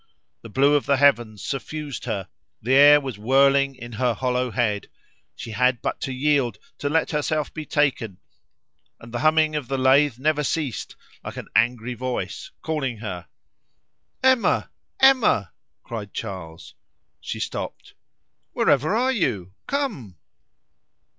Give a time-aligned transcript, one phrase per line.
[0.41, 2.27] The blue of the heavens suffused her,
[2.59, 4.87] the air was whirling in her hollow head;
[5.35, 8.17] she had but to yield, to let herself be taken;
[8.99, 13.27] and the humming of the lathe never ceased, like an angry voice calling her.
[14.23, 14.71] "Emma!
[14.99, 15.53] Emma!"
[15.83, 16.73] cried Charles.
[17.19, 17.93] She stopped.
[18.53, 19.53] "Wherever are you?
[19.67, 20.17] Come!"